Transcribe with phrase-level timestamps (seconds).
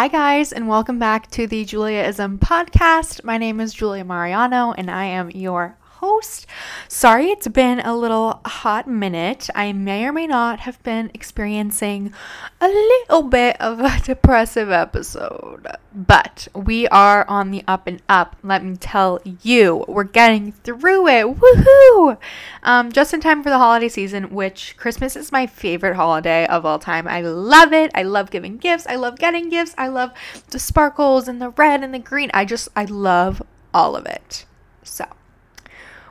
[0.00, 3.24] Hi, guys, and welcome back to the Juliaism podcast.
[3.24, 6.46] My name is Julia Mariano, and I am your host.
[6.86, 9.48] Sorry, it's been a little hot minute.
[9.54, 12.12] I may or may not have been experiencing
[12.60, 18.36] a little bit of a depressive episode, but we are on the up and up.
[18.42, 21.26] Let me tell you, we're getting through it.
[21.26, 22.16] Woohoo!
[22.62, 26.64] Um, just in time for the holiday season, which Christmas is my favorite holiday of
[26.64, 27.08] all time.
[27.08, 27.90] I love it.
[27.94, 28.86] I love giving gifts.
[28.86, 29.74] I love getting gifts.
[29.76, 30.12] I love
[30.50, 32.30] the sparkles and the red and the green.
[32.32, 33.42] I just, I love
[33.74, 34.46] all of it.
[34.82, 35.04] So,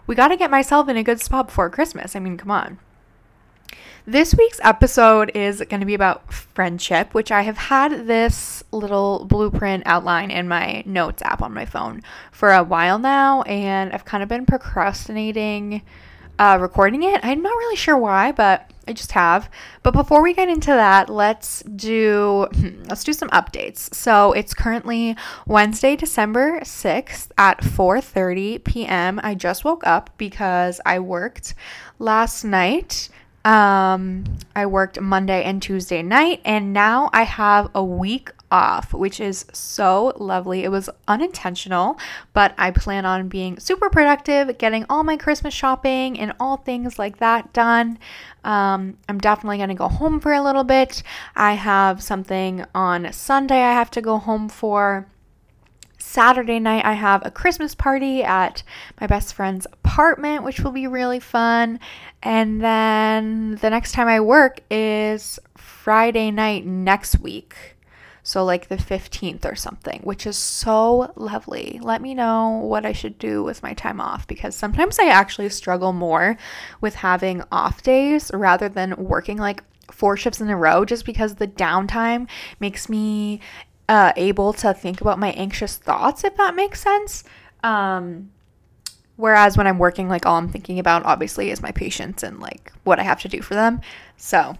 [0.07, 2.15] we got to get myself in a good spot before Christmas.
[2.15, 2.79] I mean, come on.
[4.05, 9.25] This week's episode is going to be about friendship, which I have had this little
[9.25, 14.05] blueprint outline in my notes app on my phone for a while now, and I've
[14.05, 15.81] kind of been procrastinating
[16.39, 17.19] uh, recording it.
[17.21, 19.49] I'm not really sure why, but I just have.
[19.83, 22.47] But before we get into that, let's do
[22.87, 23.93] let's do some updates.
[23.93, 25.15] So it's currently
[25.45, 29.19] Wednesday, December 6th at 4:30 p.m.
[29.23, 31.53] I just woke up because I worked
[31.99, 33.09] last night
[33.47, 34.25] um,
[34.57, 39.45] I worked Monday and Tuesday night, and now I have a week off, which is
[39.51, 40.63] so lovely.
[40.63, 41.97] It was unintentional,
[42.33, 46.97] but I plan on being super productive, getting all my Christmas shopping and all things
[46.97, 47.99] like that done.
[48.43, 51.03] Um, I'm definitely going to go home for a little bit.
[51.35, 55.07] I have something on Sunday I have to go home for.
[55.99, 58.63] Saturday night, I have a Christmas party at
[59.01, 61.79] my best friend's apartment, which will be really fun.
[62.23, 67.76] And then the next time I work is Friday night next week.
[68.27, 71.79] So, like the 15th or something, which is so lovely.
[71.81, 75.47] Let me know what I should do with my time off because sometimes I actually
[75.47, 76.35] struggle more
[76.81, 81.35] with having off days rather than working like four shifts in a row just because
[81.35, 82.27] the downtime
[82.59, 83.39] makes me
[83.87, 87.23] uh, able to think about my anxious thoughts, if that makes sense.
[87.63, 88.31] Um,
[89.15, 92.73] whereas when I'm working, like all I'm thinking about obviously is my patients and like
[92.83, 93.79] what I have to do for them.
[94.17, 94.57] So,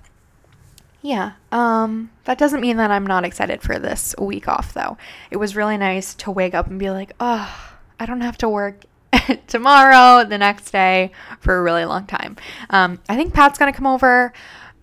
[1.01, 4.97] yeah, um, that doesn't mean that I'm not excited for this week off though.
[5.31, 8.49] It was really nice to wake up and be like, oh, I don't have to
[8.49, 8.83] work
[9.47, 12.37] tomorrow, the next day for a really long time.
[12.69, 14.33] Um, I think Pat's gonna come over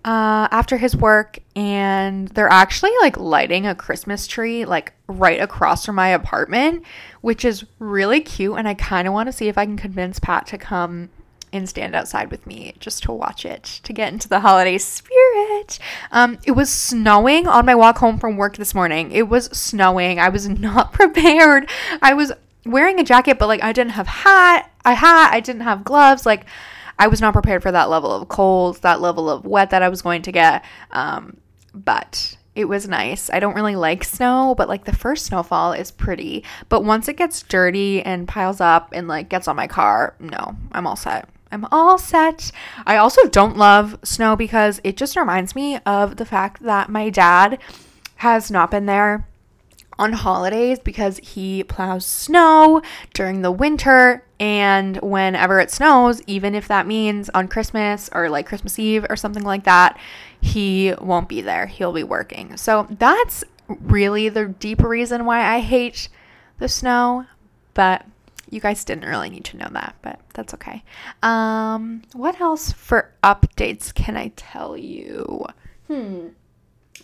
[0.04, 5.86] uh, after his work, and they're actually like lighting a Christmas tree like right across
[5.86, 6.84] from my apartment,
[7.22, 8.56] which is really cute.
[8.58, 11.10] And I kind of want to see if I can convince Pat to come
[11.54, 15.78] and stand outside with me just to watch it to get into the holiday spirit.
[16.10, 19.12] Um, it was snowing on my walk home from work this morning.
[19.12, 20.19] It was snowing.
[20.19, 21.70] I was not prepared.
[22.03, 22.32] I was
[22.66, 24.70] wearing a jacket, but like I didn't have hat.
[24.84, 25.31] I hat.
[25.32, 26.26] I didn't have gloves.
[26.26, 26.47] Like
[26.98, 29.88] I was not prepared for that level of cold, that level of wet that I
[29.88, 30.64] was going to get.
[30.91, 31.38] Um,
[31.72, 33.31] but it was nice.
[33.31, 36.44] I don't really like snow, but like the first snowfall is pretty.
[36.69, 40.56] But once it gets dirty and piles up and like gets on my car, no,
[40.72, 41.28] I'm all set.
[41.54, 42.50] I'm all set.
[42.87, 47.10] I also don't love snow because it just reminds me of the fact that my
[47.10, 47.59] dad
[48.16, 49.28] has not been there
[49.98, 52.82] on holidays because he plows snow
[53.12, 58.44] during the winter and whenever it snows even if that means on christmas or like
[58.44, 59.97] christmas eve or something like that
[60.44, 61.66] he won't be there.
[61.66, 62.56] He'll be working.
[62.59, 66.09] So that's really the deep reason why i hate
[66.59, 67.25] the snow.
[67.72, 68.04] But
[68.54, 70.82] you guys didn't really need to know that but that's okay
[71.22, 75.44] um what else for updates can i tell you
[75.88, 76.28] hmm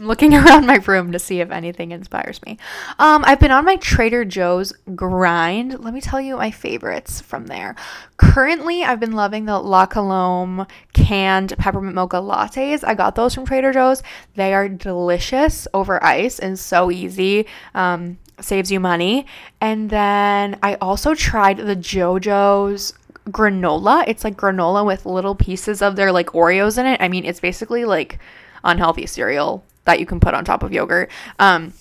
[0.00, 2.58] I'm looking around my room to see if anything inspires me.
[2.98, 5.78] Um, I've been on my Trader Joe's grind.
[5.80, 7.76] Let me tell you my favorites from there.
[8.16, 12.82] Currently, I've been loving the La Colombe canned peppermint mocha lattes.
[12.82, 14.02] I got those from Trader Joe's.
[14.34, 17.46] They are delicious over ice and so easy.
[17.74, 19.26] Um, saves you money.
[19.60, 22.94] And then I also tried the Joe-Joe's
[23.28, 24.04] granola.
[24.06, 27.00] It's like granola with little pieces of their like Oreos in it.
[27.00, 28.18] I mean, it's basically like
[28.64, 31.10] unhealthy cereal that you can put on top of yogurt.
[31.38, 31.72] Um,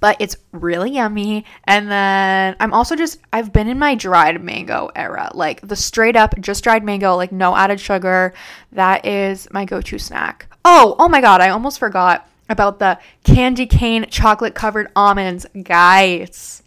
[0.00, 1.44] but it's really yummy.
[1.64, 6.16] And then I'm also just, I've been in my dried mango era, like the straight
[6.16, 8.34] up, just dried mango, like no added sugar.
[8.72, 10.48] That is my go to snack.
[10.64, 15.46] Oh, oh my God, I almost forgot about the candy cane chocolate covered almonds.
[15.62, 16.62] Guys,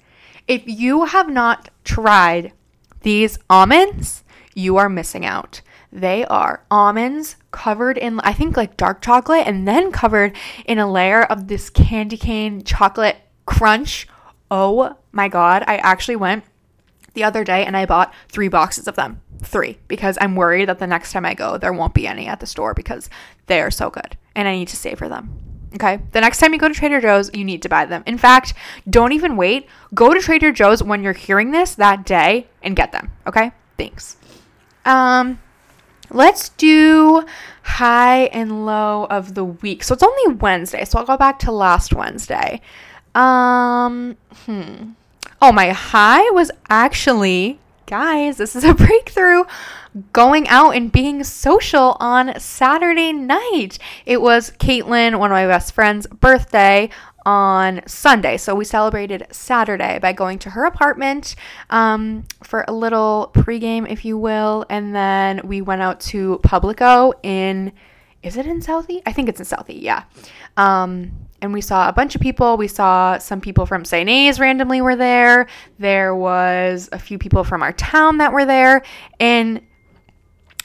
[0.47, 2.51] if you have not tried
[3.01, 4.23] these almonds,
[4.53, 5.61] you are missing out.
[5.91, 10.35] They are almonds covered in, I think, like dark chocolate and then covered
[10.65, 14.07] in a layer of this candy cane chocolate crunch.
[14.51, 15.63] Oh my God.
[15.67, 16.43] I actually went
[17.13, 19.21] the other day and I bought three boxes of them.
[19.41, 22.39] Three, because I'm worried that the next time I go, there won't be any at
[22.39, 23.09] the store because
[23.45, 25.54] they are so good and I need to savor them.
[25.75, 25.99] Okay.
[26.11, 28.03] The next time you go to Trader Joe's, you need to buy them.
[28.05, 28.53] In fact,
[28.89, 29.67] don't even wait.
[29.93, 33.11] Go to Trader Joe's when you're hearing this that day and get them.
[33.27, 33.51] Okay.
[33.77, 34.17] Thanks.
[34.85, 35.39] Um,
[36.09, 37.25] let's do
[37.63, 39.83] high and low of the week.
[39.83, 40.85] So it's only Wednesday.
[40.85, 42.61] So I'll go back to last Wednesday.
[43.13, 44.91] Um, hmm.
[45.41, 49.43] Oh, my high was actually, guys, this is a breakthrough
[50.11, 53.77] going out and being social on Saturday night.
[54.05, 56.89] It was Caitlin, one of my best friends' birthday
[57.25, 58.37] on Sunday.
[58.37, 61.35] So we celebrated Saturday by going to her apartment
[61.69, 64.65] um, for a little pregame, if you will.
[64.69, 67.71] And then we went out to Publico in,
[68.21, 69.01] is it in Southie?
[69.05, 70.03] I think it's in Southie, yeah.
[70.57, 72.57] Um, and we saw a bunch of people.
[72.57, 73.83] We saw some people from.
[73.91, 75.47] A's randomly were there.
[75.79, 78.83] There was a few people from our town that were there.
[79.19, 79.61] And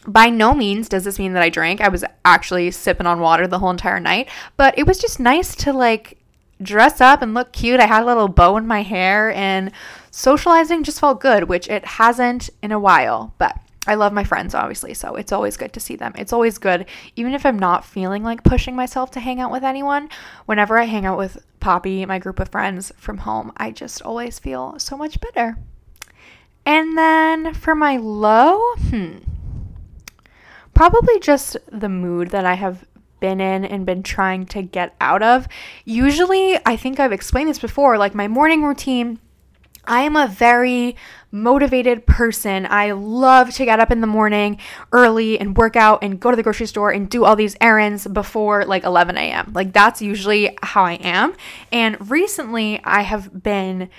[0.07, 1.81] by no means does this mean that I drank.
[1.81, 5.55] I was actually sipping on water the whole entire night, but it was just nice
[5.57, 6.19] to like
[6.63, 7.81] dress up and look cute.
[7.81, 9.73] I had a little bow in my hair and
[10.11, 14.55] socializing just felt good, which it hasn't in a while, but I love my friends,
[14.55, 16.13] obviously, so it's always good to see them.
[16.17, 16.87] It's always good,
[17.17, 20.11] even if I'm not feeling like pushing myself to hang out with anyone.
[20.45, 24.39] Whenever I hang out with Poppy, my group of friends from home, I just always
[24.39, 25.57] feel so much better.
[26.67, 29.19] And then for my low, hmm,
[30.75, 32.85] probably just the mood that I have
[33.19, 35.49] been in and been trying to get out of.
[35.85, 39.21] Usually, I think I've explained this before, like my morning routine.
[39.91, 40.95] I am a very
[41.33, 42.65] motivated person.
[42.71, 44.59] I love to get up in the morning
[44.93, 48.07] early and work out and go to the grocery store and do all these errands
[48.07, 49.51] before like 11 a.m.
[49.53, 51.35] Like, that's usually how I am.
[51.73, 53.91] And recently, I have been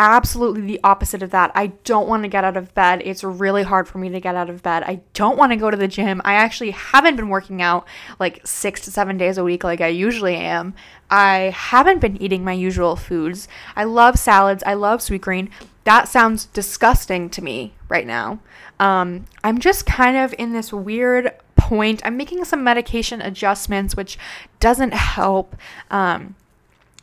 [0.00, 1.52] absolutely the opposite of that.
[1.54, 3.02] I don't want to get out of bed.
[3.04, 4.82] It's really hard for me to get out of bed.
[4.84, 6.22] I don't want to go to the gym.
[6.24, 7.86] I actually haven't been working out
[8.18, 10.72] like six to seven days a week like I usually am.
[11.10, 13.46] I haven't been eating my usual foods.
[13.76, 14.62] I love salads.
[14.64, 15.50] I love Sweetgreen.
[15.84, 18.40] That sounds disgusting to me right now.
[18.78, 22.00] Um, I'm just kind of in this weird point.
[22.06, 24.18] I'm making some medication adjustments, which
[24.60, 25.56] doesn't help.
[25.90, 26.36] Um,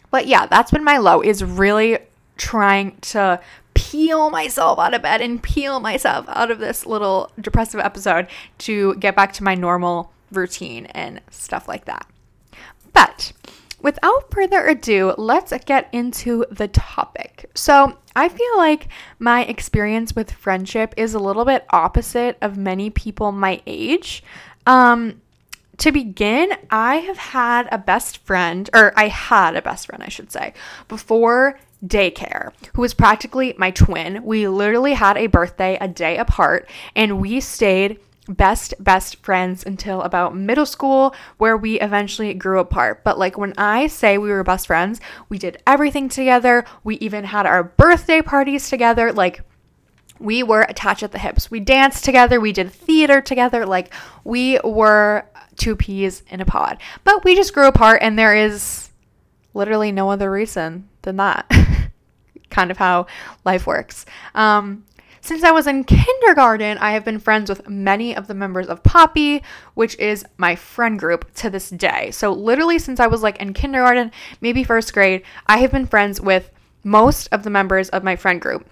[0.10, 2.00] but yeah, that's been my low is really
[2.38, 3.40] trying to
[3.74, 8.96] peel myself out of bed and peel myself out of this little depressive episode to
[8.96, 12.08] get back to my normal routine and stuff like that.
[12.94, 13.34] But
[13.82, 17.50] without further ado, let's get into the topic.
[17.54, 18.88] So, I feel like
[19.20, 24.24] my experience with friendship is a little bit opposite of many people my age.
[24.66, 25.22] Um,
[25.78, 30.10] to begin, I have had a best friend, or I had a best friend, I
[30.10, 30.54] should say,
[30.88, 34.24] before daycare, who was practically my twin.
[34.24, 40.02] We literally had a birthday a day apart, and we stayed best best friends until
[40.02, 43.04] about middle school where we eventually grew apart.
[43.04, 46.66] But like when i say we were best friends we did everything together.
[46.84, 49.14] We even had our birthday parties together.
[49.14, 49.42] Like
[50.20, 51.52] we were attached at the hips.
[51.52, 52.40] We danced together.
[52.40, 53.66] We did theater together.
[53.66, 55.26] Like we were
[55.56, 56.80] two peas in a pod.
[57.04, 58.90] But we just grew apart and there is
[59.54, 61.50] literally no other reason than that
[62.50, 63.08] kind of how
[63.46, 64.06] life works.
[64.36, 64.84] Um,
[65.22, 68.84] since I was in kindergarten, I have been friends with many of the members of
[68.84, 69.42] Poppy,
[69.74, 72.12] which is my friend group to this day.
[72.12, 74.12] So, literally, since I was like in kindergarten,
[74.42, 76.52] maybe first grade, I have been friends with
[76.84, 78.70] most of the members of my friend group.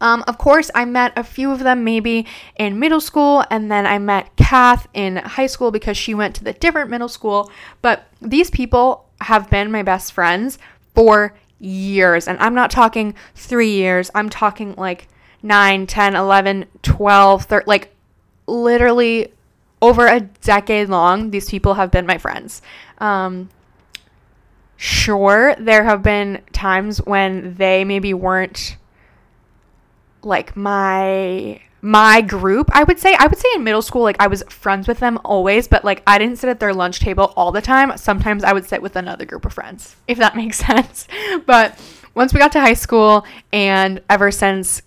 [0.00, 3.86] Um, of course, I met a few of them maybe in middle school, and then
[3.86, 7.50] I met Kath in high school because she went to the different middle school.
[7.82, 10.58] But these people have been my best friends
[10.94, 12.28] for years.
[12.28, 15.08] And I'm not talking three years, I'm talking like
[15.42, 17.94] 9, 10, 11, 12, 13, like
[18.46, 19.32] literally
[19.80, 22.62] over a decade long, these people have been my friends.
[22.98, 23.48] Um,
[24.76, 28.76] sure, there have been times when they maybe weren't
[30.22, 34.26] like my my group, I would say, I would say in middle school, like I
[34.26, 37.52] was friends with them always, but like I didn't sit at their lunch table all
[37.52, 37.96] the time.
[37.96, 41.06] Sometimes I would sit with another group of friends, if that makes sense.
[41.46, 41.80] But
[42.14, 44.82] once we got to high school and ever since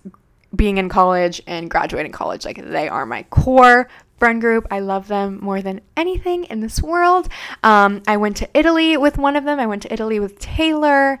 [0.54, 4.68] being in college and graduating college, like they are my core friend group.
[4.70, 7.28] I love them more than anything in this world.
[7.64, 9.58] Um, I went to Italy with one of them.
[9.58, 11.18] I went to Italy with Taylor.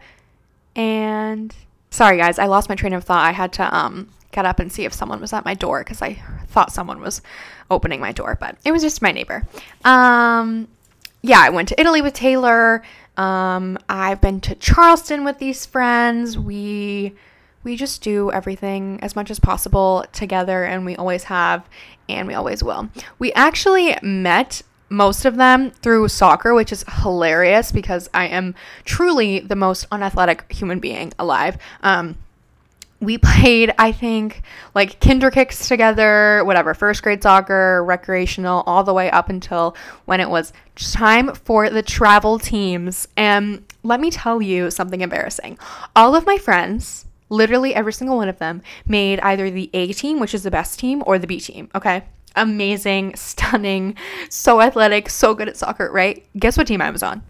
[0.76, 1.52] And
[1.90, 3.24] sorry, guys, I lost my train of thought.
[3.24, 6.02] I had to um, get up and see if someone was at my door because
[6.02, 7.22] I thought someone was
[7.70, 9.46] opening my door, but it was just my neighbor.
[9.84, 10.68] Um,
[11.22, 12.82] yeah, I went to Italy with Taylor.
[13.16, 16.36] Um, I've been to Charleston with these friends.
[16.36, 17.14] We
[17.64, 21.68] we just do everything as much as possible together, and we always have,
[22.08, 22.88] and we always will.
[23.20, 29.38] We actually met most of them through soccer, which is hilarious because I am truly
[29.38, 31.56] the most unathletic human being alive.
[31.82, 32.18] Um,
[33.02, 34.42] we played, I think,
[34.74, 40.20] like kinder kicks together, whatever, first grade soccer, recreational, all the way up until when
[40.20, 43.08] it was time for the travel teams.
[43.16, 45.58] And let me tell you something embarrassing.
[45.94, 50.20] All of my friends, literally every single one of them, made either the A team,
[50.20, 52.04] which is the best team, or the B team, okay?
[52.36, 53.96] Amazing, stunning,
[54.30, 56.24] so athletic, so good at soccer, right?
[56.38, 57.22] Guess what team I was on?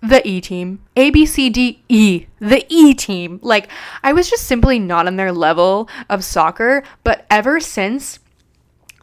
[0.00, 0.80] The E team.
[0.96, 2.26] A, B, C, D, E.
[2.40, 3.40] The E team.
[3.42, 3.68] Like,
[4.02, 6.84] I was just simply not on their level of soccer.
[7.04, 8.20] But ever since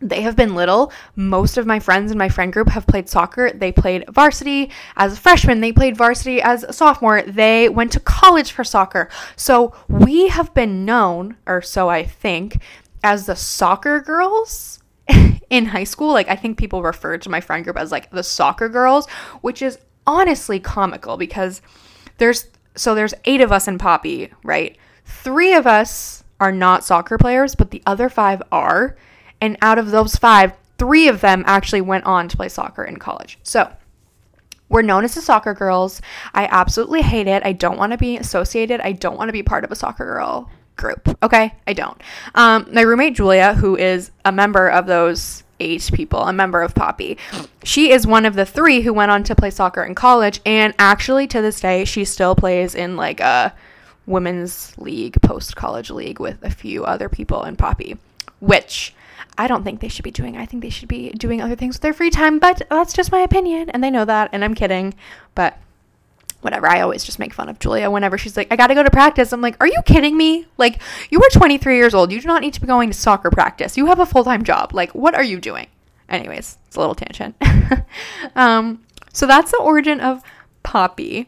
[0.01, 3.51] they have been little, most of my friends in my friend group have played soccer.
[3.51, 7.99] They played varsity as a freshman, they played varsity as a sophomore, they went to
[7.99, 9.09] college for soccer.
[9.35, 12.57] So we have been known, or so I think,
[13.03, 14.79] as the soccer girls
[15.49, 16.11] in high school.
[16.11, 19.09] Like, I think people referred to my friend group as like the soccer girls,
[19.41, 21.61] which is honestly comical because
[22.17, 24.77] there's so there's eight of us in Poppy, right?
[25.05, 28.97] Three of us are not soccer players, but the other five are.
[29.39, 32.97] And out of those five, three of them actually went on to play soccer in
[32.97, 33.39] college.
[33.43, 33.71] So
[34.67, 36.01] we're known as the soccer girls.
[36.33, 37.45] I absolutely hate it.
[37.45, 38.81] I don't want to be associated.
[38.81, 41.17] I don't want to be part of a soccer girl group.
[41.23, 42.01] Okay, I don't.
[42.33, 46.75] Um, my roommate Julia, who is a member of those eight people, a member of
[46.75, 47.17] Poppy.
[47.63, 50.73] She is one of the three who went on to play soccer in college, and
[50.77, 53.53] actually to this day, she still plays in like a
[54.05, 57.97] women's league, post college league with a few other people in Poppy,
[58.39, 58.93] which
[59.37, 60.37] I don't think they should be doing.
[60.37, 63.11] I think they should be doing other things with their free time, but that's just
[63.11, 64.93] my opinion, and they know that, and I'm kidding,
[65.33, 65.57] but
[66.45, 66.67] whatever.
[66.67, 69.33] I always just make fun of Julia whenever she's like, I gotta go to practice.
[69.33, 70.45] I'm like, are you kidding me?
[70.57, 72.11] Like, you are 23 years old.
[72.11, 73.75] You do not need to be going to soccer practice.
[73.75, 74.73] You have a full time job.
[74.73, 75.67] Like, what are you doing?
[76.07, 77.35] Anyways, it's a little tangent.
[78.35, 80.21] um, so that's the origin of
[80.63, 81.27] Poppy.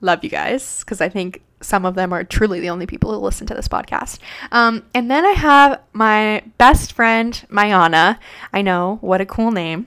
[0.00, 3.18] Love you guys because I think some of them are truly the only people who
[3.18, 4.18] listen to this podcast.
[4.52, 8.18] Um, and then I have my best friend, Mayana.
[8.52, 9.86] I know, what a cool name.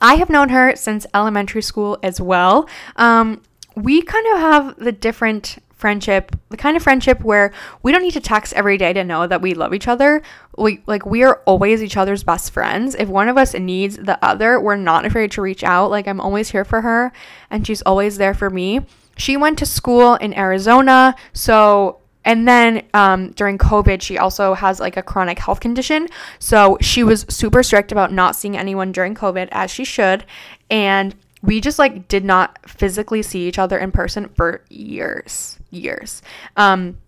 [0.00, 2.68] I have known her since elementary school as well.
[2.96, 3.42] Um,
[3.82, 8.12] we kind of have the different friendship, the kind of friendship where we don't need
[8.12, 10.22] to text every day to know that we love each other.
[10.56, 12.94] We like we are always each other's best friends.
[12.94, 15.90] If one of us needs the other, we're not afraid to reach out.
[15.90, 17.12] Like I'm always here for her
[17.50, 18.80] and she's always there for me.
[19.16, 24.78] She went to school in Arizona, so and then um, during COVID, she also has
[24.78, 26.08] like a chronic health condition.
[26.38, 30.24] So she was super strict about not seeing anyone during COVID, as she should.
[30.70, 36.22] And we just like did not physically see each other in person for years years.
[36.56, 36.98] Um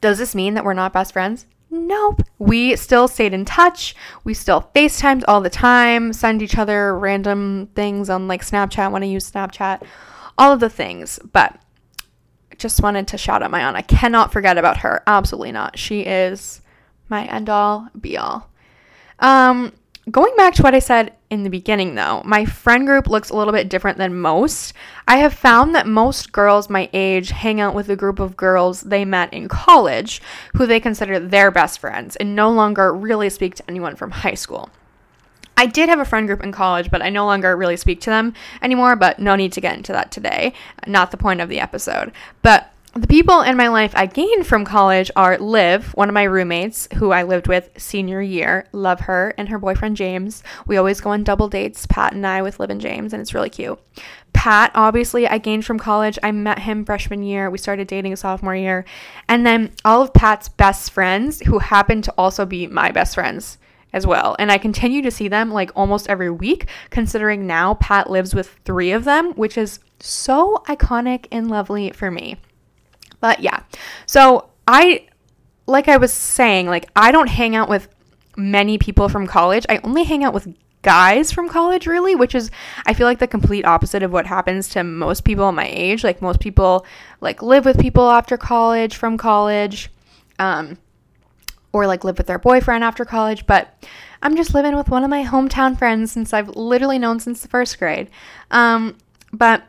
[0.00, 1.46] does this mean that we're not best friends?
[1.70, 2.22] Nope.
[2.38, 3.94] We still stayed in touch.
[4.24, 9.02] We still facetimed all the time send each other random things on like snapchat when
[9.02, 9.82] i use snapchat
[10.36, 11.18] all of the things.
[11.32, 11.60] But
[12.58, 13.76] just wanted to shout out my aunt.
[13.76, 15.02] I cannot forget about her.
[15.06, 15.78] Absolutely not.
[15.78, 16.60] She is
[17.08, 18.50] my end all be all.
[19.18, 19.72] Um
[20.08, 23.36] Going back to what I said in the beginning, though, my friend group looks a
[23.36, 24.72] little bit different than most.
[25.06, 28.80] I have found that most girls my age hang out with a group of girls
[28.80, 30.22] they met in college
[30.56, 34.34] who they consider their best friends and no longer really speak to anyone from high
[34.34, 34.70] school.
[35.56, 38.10] I did have a friend group in college, but I no longer really speak to
[38.10, 40.54] them anymore, but no need to get into that today.
[40.86, 42.12] Not the point of the episode.
[42.40, 46.24] But the people in my life I gained from college are Liv, one of my
[46.24, 48.66] roommates who I lived with senior year.
[48.72, 50.42] Love her and her boyfriend James.
[50.66, 53.32] We always go on double dates, Pat and I, with Liv and James, and it's
[53.32, 53.78] really cute.
[54.32, 56.18] Pat, obviously, I gained from college.
[56.22, 57.48] I met him freshman year.
[57.48, 58.84] We started dating sophomore year.
[59.28, 63.58] And then all of Pat's best friends, who happen to also be my best friends
[63.92, 64.34] as well.
[64.40, 68.58] And I continue to see them like almost every week, considering now Pat lives with
[68.64, 72.36] three of them, which is so iconic and lovely for me.
[73.20, 73.62] But yeah.
[74.06, 75.06] So I,
[75.66, 77.88] like I was saying, like I don't hang out with
[78.36, 79.66] many people from college.
[79.68, 82.50] I only hang out with guys from college really which is
[82.86, 86.22] i feel like the complete opposite of what happens to most people my age like
[86.22, 86.86] most people
[87.20, 89.90] like live with people after college from college
[90.38, 90.78] um
[91.72, 93.84] or like live with their boyfriend after college but
[94.22, 97.48] i'm just living with one of my hometown friends since i've literally known since the
[97.48, 98.08] first grade
[98.50, 98.96] um
[99.34, 99.62] but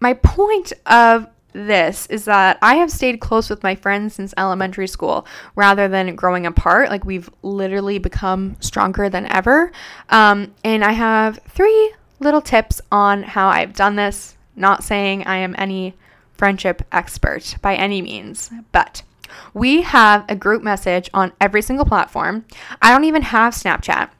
[0.00, 4.86] my point of this is that I have stayed close with my friends since elementary
[4.86, 6.90] school rather than growing apart.
[6.90, 9.72] Like we've literally become stronger than ever.
[10.10, 14.36] Um, and I have three little tips on how I've done this.
[14.56, 15.94] Not saying I am any
[16.34, 19.02] friendship expert by any means, but
[19.54, 22.44] we have a group message on every single platform.
[22.82, 24.10] I don't even have Snapchat,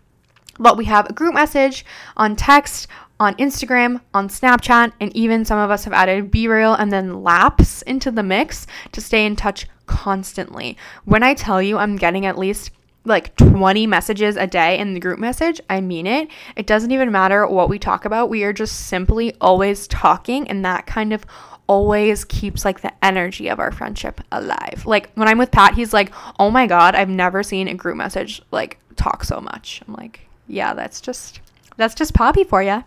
[0.59, 1.85] but we have a group message
[2.17, 2.89] on text
[3.21, 7.23] on Instagram, on Snapchat, and even some of us have added B BeReal and then
[7.23, 10.77] Lapse into the mix to stay in touch constantly.
[11.05, 12.71] When I tell you I'm getting at least
[13.05, 16.29] like 20 messages a day in the group message, I mean it.
[16.57, 18.29] It doesn't even matter what we talk about.
[18.29, 21.25] We are just simply always talking, and that kind of
[21.67, 24.85] always keeps like the energy of our friendship alive.
[24.87, 27.97] Like when I'm with Pat, he's like, "Oh my god, I've never seen a group
[27.97, 31.41] message like talk so much." I'm like, "Yeah, that's just
[31.77, 32.85] that's just Poppy for you."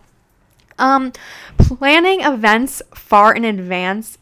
[0.78, 1.12] Um
[1.58, 4.18] planning events far in advance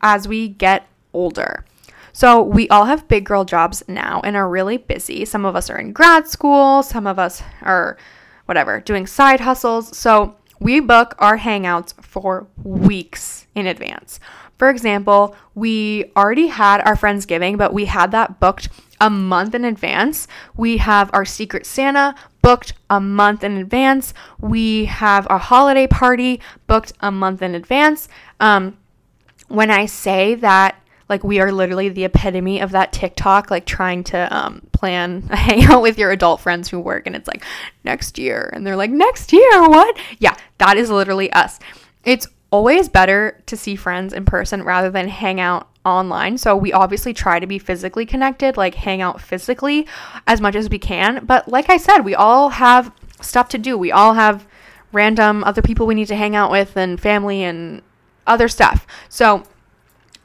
[0.00, 1.64] as we get older.
[2.12, 5.24] So, we all have big girl jobs now and are really busy.
[5.24, 7.96] Some of us are in grad school, some of us are
[8.46, 9.96] whatever, doing side hustles.
[9.96, 14.18] So, we book our hangouts for weeks in advance.
[14.58, 18.68] For example, we already had our Friendsgiving, but we had that booked
[19.00, 20.26] a month in advance.
[20.56, 24.14] We have our Secret Santa booked a month in advance.
[24.40, 28.08] We have our holiday party booked a month in advance.
[28.40, 28.76] Um,
[29.48, 34.04] when I say that like we are literally the epitome of that TikTok, like trying
[34.04, 37.44] to um, plan a hangout with your adult friends who work, and it's like
[37.84, 39.96] next year, and they're like next year, what?
[40.18, 41.58] Yeah, that is literally us.
[42.04, 46.38] It's always better to see friends in person rather than hang out online.
[46.38, 49.86] So we obviously try to be physically connected, like hang out physically
[50.26, 51.24] as much as we can.
[51.24, 53.76] But like I said, we all have stuff to do.
[53.76, 54.46] We all have
[54.92, 57.82] random other people we need to hang out with and family and
[58.26, 58.86] other stuff.
[59.08, 59.44] So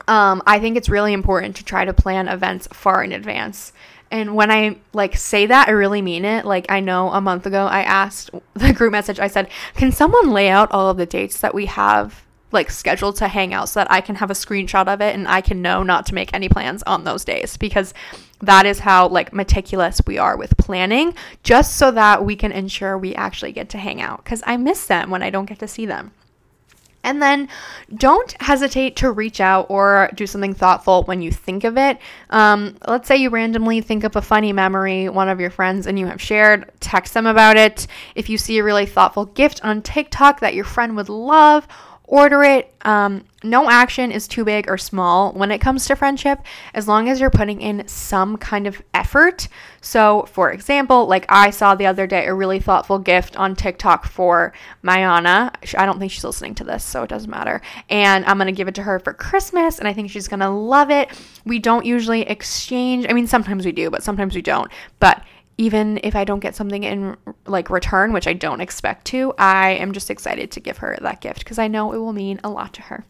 [0.07, 3.73] um, I think it's really important to try to plan events far in advance.
[4.11, 6.45] And when I like say that, I really mean it.
[6.45, 10.31] Like I know a month ago I asked the group message, I said, "Can someone
[10.31, 12.22] lay out all of the dates that we have
[12.53, 15.27] like scheduled to hang out so that I can have a screenshot of it and
[15.27, 17.93] I can know not to make any plans on those days because
[18.41, 22.97] that is how like meticulous we are with planning just so that we can ensure
[22.97, 25.67] we actually get to hang out cuz I miss them when I don't get to
[25.67, 26.11] see them.
[27.05, 27.49] And then
[27.93, 31.97] don't hesitate to reach out or do something thoughtful when you think of it.
[32.29, 35.99] Um, let's say you randomly think of a funny memory one of your friends and
[35.99, 37.87] you have shared, text them about it.
[38.15, 41.67] If you see a really thoughtful gift on TikTok that your friend would love,
[42.05, 42.73] order it.
[42.81, 46.39] Um, no action is too big or small when it comes to friendship,
[46.73, 49.47] as long as you're putting in some kind of effort.
[49.81, 54.05] So, for example, like I saw the other day a really thoughtful gift on TikTok
[54.05, 55.53] for Mayana.
[55.77, 57.61] I don't think she's listening to this, so it doesn't matter.
[57.89, 60.41] And I'm going to give it to her for Christmas, and I think she's going
[60.41, 61.09] to love it.
[61.45, 64.71] We don't usually exchange, I mean, sometimes we do, but sometimes we don't.
[64.99, 65.23] But
[65.57, 69.71] even if I don't get something in like return, which I don't expect to, I
[69.71, 72.49] am just excited to give her that gift because I know it will mean a
[72.49, 73.05] lot to her.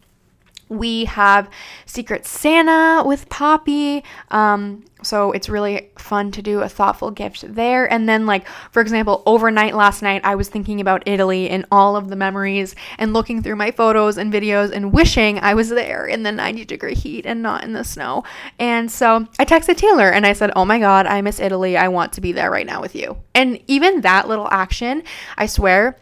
[0.70, 1.50] We have
[1.86, 4.04] Secret Santa with Poppy.
[4.32, 7.92] Um, so it's really fun to do a thoughtful gift there.
[7.92, 11.96] And then, like, for example, overnight last night, I was thinking about Italy and all
[11.96, 16.08] of the memories and looking through my photos and videos and wishing I was there
[16.08, 18.24] in the 90 degree heat and not in the snow.
[18.60, 21.76] And so I texted Taylor and I said, Oh my God, I miss Italy.
[21.76, 23.18] I want to be there right now with you.
[23.36, 25.04] And even that little action,
[25.38, 25.98] I swear,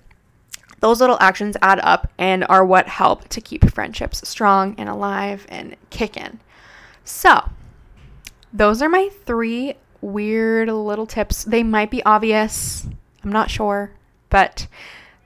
[0.82, 5.46] those little actions add up and are what help to keep friendships strong and alive
[5.48, 6.39] and kicking.
[7.06, 7.50] So,
[8.52, 11.44] those are my three weird little tips.
[11.44, 12.86] They might be obvious,
[13.24, 13.91] I'm not sure,
[14.30, 14.67] but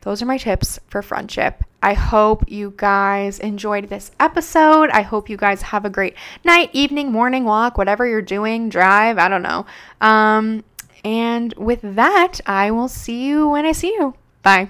[0.01, 1.63] those are my tips for friendship.
[1.81, 4.89] I hope you guys enjoyed this episode.
[4.89, 9.17] I hope you guys have a great night, evening, morning walk, whatever you're doing, drive,
[9.17, 9.65] I don't know.
[10.01, 10.63] Um,
[11.03, 14.15] and with that, I will see you when I see you.
[14.41, 14.69] Bye.